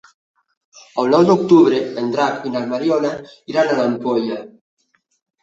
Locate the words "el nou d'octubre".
1.03-1.81